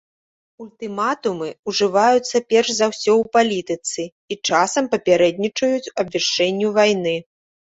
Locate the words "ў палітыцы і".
3.21-4.33